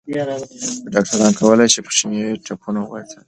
[0.93, 3.19] ډاکټران کولی شي کوچني ټپونه وڅاري.